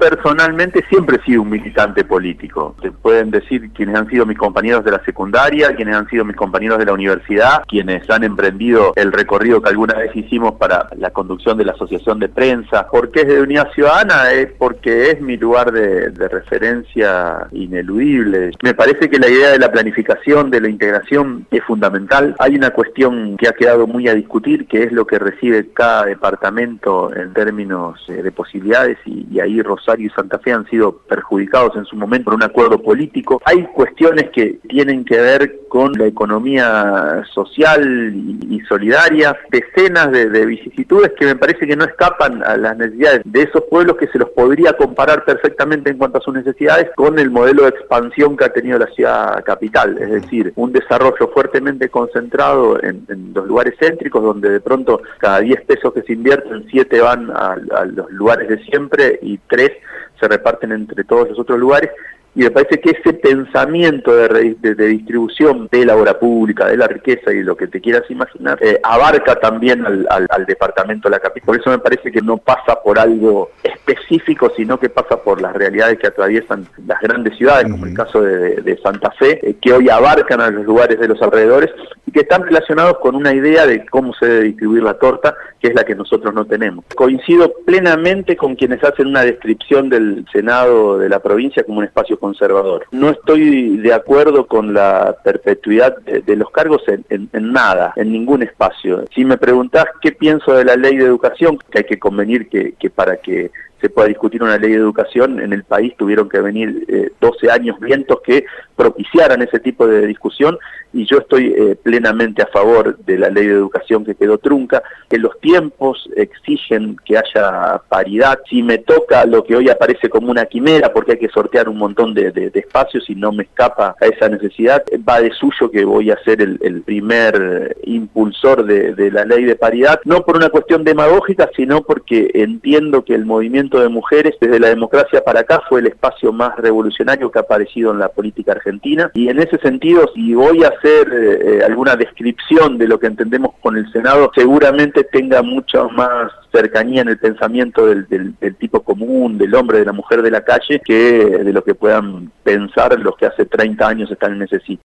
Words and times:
Personalmente 0.00 0.82
siempre 0.88 1.18
he 1.18 1.24
sido 1.26 1.42
un 1.42 1.50
militante 1.50 2.04
político. 2.04 2.74
Te 2.80 2.90
pueden 2.90 3.30
decir 3.30 3.70
quienes 3.74 3.96
han 3.96 4.08
sido 4.08 4.24
mis 4.24 4.38
compañeros 4.38 4.82
de 4.82 4.92
la 4.92 5.04
secundaria, 5.04 5.76
quienes 5.76 5.94
han 5.94 6.08
sido 6.08 6.24
mis 6.24 6.36
compañeros 6.36 6.78
de 6.78 6.86
la 6.86 6.94
universidad, 6.94 7.64
quienes 7.68 8.08
han 8.08 8.24
emprendido 8.24 8.94
el 8.96 9.12
recorrido 9.12 9.60
que 9.60 9.68
alguna 9.68 9.92
vez 9.92 10.16
hicimos 10.16 10.54
para 10.54 10.88
la 10.96 11.10
conducción 11.10 11.58
de 11.58 11.66
la 11.66 11.72
asociación 11.72 12.18
de 12.18 12.30
prensa. 12.30 12.86
¿Por 12.88 13.10
qué 13.10 13.20
es 13.20 13.28
de 13.28 13.42
Unidad 13.42 13.70
Ciudadana? 13.74 14.32
Es 14.32 14.50
porque 14.52 15.10
es 15.10 15.20
mi 15.20 15.36
lugar 15.36 15.70
de, 15.70 16.08
referencia 16.30 17.48
ineludible. 17.52 18.52
Me 18.62 18.72
parece 18.72 19.10
que 19.10 19.18
la 19.18 19.28
idea 19.28 19.50
de 19.50 19.58
la 19.58 19.70
planificación, 19.70 20.50
de 20.50 20.62
la 20.62 20.70
integración 20.70 21.46
es 21.50 21.62
fundamental. 21.64 22.36
Hay 22.38 22.54
una 22.54 22.70
cuestión 22.70 23.36
que 23.36 23.48
ha 23.48 23.52
quedado 23.52 23.86
muy 23.86 24.08
a 24.08 24.14
discutir, 24.14 24.66
que 24.66 24.84
es 24.84 24.92
lo 24.92 25.06
que 25.06 25.18
recibe 25.18 25.68
cada 25.74 26.06
departamento 26.06 27.14
en 27.14 27.34
términos 27.34 28.00
eh, 28.08 28.22
de 28.22 28.32
posibilidades 28.32 28.96
y, 29.04 29.26
y 29.30 29.40
ahí 29.40 29.60
Rosario 29.60 29.89
y 29.98 30.08
Santa 30.10 30.38
Fe 30.38 30.52
han 30.52 30.68
sido 30.68 30.98
perjudicados 31.08 31.76
en 31.76 31.84
su 31.84 31.96
momento 31.96 32.20
por 32.24 32.34
un 32.34 32.42
acuerdo 32.42 32.82
político. 32.82 33.40
Hay 33.44 33.64
cuestiones 33.74 34.30
que 34.30 34.58
tienen 34.68 35.04
que 35.04 35.18
ver 35.18 35.60
con 35.68 35.92
la 35.92 36.06
economía 36.06 37.22
social 37.32 38.12
y, 38.14 38.60
solidaria, 38.68 39.36
decenas 39.50 40.10
de, 40.10 40.46
vicisitudes 40.46 41.12
que 41.18 41.26
me 41.26 41.36
parece 41.36 41.66
que 41.66 41.76
no 41.76 41.84
escapan 41.84 42.42
a 42.42 42.56
las 42.56 42.76
necesidades 42.76 43.22
de 43.24 43.42
esos 43.42 43.62
pueblos 43.70 43.96
que 43.96 44.08
se 44.08 44.18
los 44.18 44.30
podría 44.30 44.72
comparar 44.72 45.24
perfectamente 45.24 45.90
en 45.90 45.98
cuanto 45.98 46.18
a 46.18 46.20
sus 46.20 46.34
necesidades 46.34 46.90
con 46.96 47.18
el 47.18 47.30
modelo 47.30 47.62
de 47.62 47.70
expansión 47.70 48.36
que 48.36 48.44
ha 48.44 48.52
tenido 48.52 48.78
la 48.78 48.86
ciudad 48.88 49.42
capital, 49.44 49.96
es 49.98 50.10
decir, 50.10 50.52
un 50.56 50.72
desarrollo 50.72 51.28
fuertemente 51.32 51.88
concentrado 51.88 52.82
en, 52.82 53.06
los 53.32 53.46
lugares 53.46 53.74
céntricos 53.78 54.22
donde 54.22 54.50
de 54.50 54.60
pronto 54.60 55.02
cada 55.18 55.40
10 55.40 55.62
pesos 55.62 55.92
que 55.92 56.02
se 56.02 56.12
invierten, 56.12 56.66
7 56.70 57.00
van 57.00 57.30
a, 57.30 57.56
a 57.74 57.84
los 57.84 58.10
lugares 58.10 58.48
de 58.48 58.58
siempre 58.64 59.18
y 59.22 59.38
3 59.48 59.70
se 60.18 60.28
reparten 60.28 60.72
entre 60.72 61.04
todos 61.04 61.28
los 61.28 61.38
otros 61.38 61.58
lugares 61.58 61.90
y 62.34 62.40
me 62.40 62.50
parece 62.50 62.80
que 62.80 62.90
ese 62.90 63.12
pensamiento 63.14 64.14
de, 64.14 64.54
distribución 64.74 65.68
de 65.70 65.84
la 65.84 65.96
obra 65.96 66.18
pública, 66.18 66.66
de 66.66 66.76
la 66.76 66.86
riqueza 66.86 67.32
y 67.32 67.42
lo 67.42 67.56
que 67.56 67.66
te 67.66 67.80
quieras 67.80 68.04
imaginar, 68.08 68.56
eh, 68.60 68.78
abarca 68.84 69.34
también 69.36 69.84
al, 69.84 70.46
departamento 70.46 71.08
de 71.08 71.16
la 71.16 71.20
capital. 71.20 71.46
Por 71.46 71.60
eso 71.60 71.70
me 71.70 71.78
parece 71.78 72.12
que 72.12 72.20
no 72.22 72.36
pasa 72.36 72.80
por 72.82 72.98
algo 72.98 73.50
específico, 73.62 74.52
sino 74.56 74.78
que 74.78 74.88
pasa 74.88 75.22
por 75.22 75.40
las 75.42 75.54
realidades 75.54 75.98
que 75.98 76.06
atraviesan 76.06 76.66
las 76.86 77.00
grandes 77.00 77.36
ciudades, 77.36 77.70
como 77.70 77.86
el 77.86 77.94
caso 77.94 78.22
de, 78.22 78.78
Santa 78.82 79.10
Fe, 79.10 79.40
eh, 79.42 79.56
que 79.60 79.72
hoy 79.72 79.90
abarcan 79.90 80.40
a 80.40 80.50
los 80.50 80.64
lugares 80.64 80.98
de 80.98 81.08
los 81.08 81.20
alrededores 81.20 81.70
y 82.06 82.12
que 82.12 82.20
están 82.20 82.44
relacionados 82.44 82.98
con 82.98 83.16
una 83.16 83.34
idea 83.34 83.66
de 83.66 83.84
cómo 83.86 84.14
se 84.14 84.26
debe 84.26 84.44
distribuir 84.44 84.82
la 84.84 84.94
torta, 84.94 85.34
que 85.60 85.68
es 85.68 85.74
la 85.74 85.84
que 85.84 85.94
nosotros 85.94 86.32
no 86.32 86.44
tenemos. 86.44 86.84
Coincido 86.94 87.52
plenamente 87.66 88.36
con 88.36 88.54
quienes 88.54 88.82
hacen 88.84 89.08
una 89.08 89.22
descripción 89.22 89.88
del 89.88 90.24
Senado 90.32 90.98
de 90.98 91.08
la 91.08 91.20
provincia 91.20 91.64
como 91.64 91.78
un 91.78 91.84
espacio 91.84 92.18
conservador. 92.20 92.86
No 92.92 93.10
estoy 93.10 93.78
de 93.78 93.92
acuerdo 93.92 94.46
con 94.46 94.74
la 94.74 95.16
perpetuidad 95.24 95.96
de, 95.98 96.36
los 96.36 96.50
cargos 96.50 96.82
en, 96.86 97.28
nada, 97.32 97.92
en 97.96 98.12
ningún 98.12 98.42
espacio. 98.42 99.04
Si 99.14 99.24
me 99.24 99.38
preguntás 99.38 99.86
qué 100.00 100.12
pienso 100.12 100.52
de 100.52 100.64
la 100.64 100.76
ley 100.76 100.96
de 100.96 101.04
educación, 101.04 101.58
que 101.70 101.78
hay 101.78 101.84
que 101.84 101.98
convenir 101.98 102.48
que, 102.48 102.74
que 102.78 102.90
para 102.90 103.16
que 103.16 103.50
se 103.80 103.88
pueda 103.88 104.08
discutir 104.08 104.42
una 104.42 104.58
ley 104.58 104.70
de 104.72 104.76
educación, 104.76 105.40
en 105.40 105.52
el 105.52 105.64
país 105.64 105.94
tuvieron 105.96 106.28
que 106.28 106.40
venir 106.40 107.10
12 107.20 107.46
eh, 107.46 107.50
años 107.50 107.78
vientos 107.80 108.20
que 108.22 108.44
propiciaran 108.76 109.42
ese 109.42 109.60
tipo 109.60 109.86
de 109.86 110.06
discusión 110.06 110.58
y 110.92 111.06
yo 111.06 111.18
estoy 111.18 111.54
eh, 111.56 111.76
plenamente 111.80 112.42
a 112.42 112.46
favor 112.46 112.98
de 112.98 113.18
la 113.18 113.28
ley 113.28 113.46
de 113.46 113.52
educación 113.52 114.04
que 114.04 114.14
quedó 114.14 114.38
trunca, 114.38 114.82
que 115.08 115.18
los 115.18 115.38
tiempos 115.40 116.08
exigen 116.16 116.96
que 117.04 117.16
haya 117.16 117.80
paridad. 117.88 118.40
Si 118.48 118.62
me 118.62 118.78
toca 118.78 119.24
lo 119.24 119.44
que 119.44 119.54
hoy 119.56 119.68
aparece 119.68 120.08
como 120.08 120.30
una 120.30 120.46
quimera, 120.46 120.92
porque 120.92 121.12
hay 121.12 121.18
que 121.18 121.28
sortear 121.28 121.68
un 121.68 121.78
montón 121.78 122.14
de, 122.14 122.50
espacios 122.54 123.08
y 123.08 123.14
no 123.14 123.32
me 123.32 123.44
escapa 123.44 123.94
a 124.00 124.06
esa 124.06 124.28
necesidad, 124.28 124.82
va 125.08 125.20
de 125.20 125.30
suyo 125.32 125.70
que 125.70 125.84
voy 125.84 126.10
a 126.10 126.22
ser 126.24 126.40
el, 126.40 126.82
primer 126.84 127.76
impulsor 127.84 128.64
de 128.64 129.10
la 129.10 129.24
ley 129.24 129.44
de 129.44 129.54
paridad, 129.54 130.00
no 130.04 130.22
por 130.22 130.36
una 130.36 130.48
cuestión 130.48 130.82
demagógica, 130.82 131.50
sino 131.54 131.82
porque 131.82 132.30
entiendo 132.34 133.04
que 133.04 133.14
el 133.14 133.26
movimiento 133.26 133.69
de 133.78 133.88
mujeres 133.88 134.34
desde 134.40 134.58
la 134.58 134.68
democracia 134.68 135.22
para 135.22 135.40
acá 135.40 135.62
fue 135.68 135.80
el 135.80 135.88
espacio 135.88 136.32
más 136.32 136.56
revolucionario 136.56 137.30
que 137.30 137.38
ha 137.38 137.42
aparecido 137.42 137.92
en 137.92 137.98
la 137.98 138.08
política 138.08 138.52
argentina 138.52 139.10
y 139.14 139.28
en 139.28 139.38
ese 139.38 139.58
sentido 139.58 140.10
si 140.14 140.34
voy 140.34 140.64
a 140.64 140.68
hacer 140.68 141.12
eh, 141.12 141.58
eh, 141.58 141.64
alguna 141.64 141.94
descripción 141.96 142.78
de 142.78 142.88
lo 142.88 142.98
que 142.98 143.06
entendemos 143.06 143.54
con 143.60 143.76
el 143.76 143.90
Senado, 143.92 144.30
seguramente 144.34 145.04
tenga 145.04 145.42
mucha 145.42 145.84
más 145.88 146.32
cercanía 146.52 147.02
en 147.02 147.08
el 147.08 147.18
pensamiento 147.18 147.86
del, 147.86 148.06
del, 148.08 148.56
tipo 148.56 148.82
común, 148.82 149.38
del 149.38 149.54
hombre, 149.54 149.78
de 149.78 149.84
la 149.84 149.92
mujer 149.92 150.22
de 150.22 150.30
la 150.30 150.42
calle, 150.42 150.80
que 150.84 151.24
de 151.24 151.52
lo 151.52 151.62
que 151.62 151.74
puedan 151.74 152.32
pensar 152.42 152.98
los 152.98 153.16
que 153.16 153.26
hace 153.26 153.46
30 153.46 153.86
años 153.86 154.10
están 154.10 154.34
en 154.34 154.42
ese 154.42 154.58
sitio. 154.60 154.89